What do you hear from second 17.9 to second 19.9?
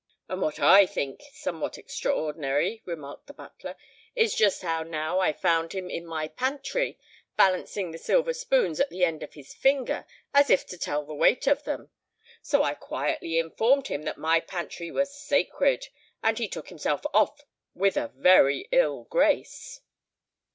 a very ill grace."